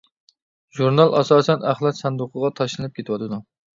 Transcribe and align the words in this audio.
ژۇرنال 0.77 1.13
ئاساسەن 1.19 1.67
ئەخلەت 1.73 1.99
ساندۇقىغا 2.01 2.51
تاشلىنىپ 2.61 2.97
كېتىۋاتىدۇ. 2.97 3.41